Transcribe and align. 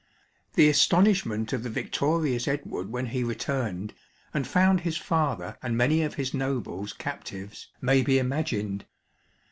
The 0.53 0.67
astonishment 0.67 1.53
of 1.53 1.61
the 1.61 1.69
victorious 1.69 2.47
Edward 2.47 2.89
when 2.89 3.05
he 3.05 3.23
returned, 3.23 3.93
and 4.33 4.47
found 4.47 4.79
his 4.81 4.97
father 4.97 5.59
and 5.61 5.77
many 5.77 6.01
of 6.01 6.15
his 6.15 6.33
nobles 6.33 6.91
captives, 6.91 7.67
may 7.81 8.01
be 8.01 8.17
imagined. 8.17 8.85